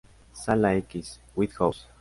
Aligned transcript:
Sala 0.33 0.73
X. 0.73 1.19
White 1.35 1.53
House. 1.59 1.85